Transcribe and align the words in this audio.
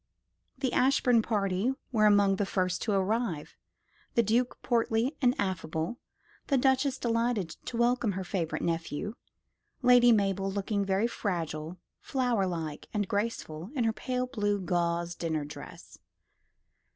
The 0.57 0.73
Ashbourne 0.73 1.21
party 1.21 1.73
were 1.91 2.07
among 2.07 2.37
the 2.37 2.45
first 2.47 2.81
to 2.81 2.91
arrive; 2.91 3.55
the 4.15 4.23
Duke 4.23 4.57
portly 4.63 5.15
and 5.21 5.39
affable; 5.39 5.99
the 6.47 6.57
Duchess 6.57 6.97
delighted 6.97 7.49
to 7.65 7.77
welcome 7.77 8.13
her 8.13 8.23
favourite 8.23 8.63
nephew; 8.63 9.13
Lady 9.83 10.11
Mabel 10.11 10.49
looking 10.51 10.83
very 10.83 11.05
fragile, 11.05 11.77
flower 11.99 12.47
like, 12.47 12.87
and 12.95 13.07
graceful, 13.07 13.69
in 13.75 13.83
her 13.83 13.93
pale 13.93 14.25
blue 14.25 14.59
gauze 14.59 15.13
dinner 15.13 15.45
dress. 15.45 15.99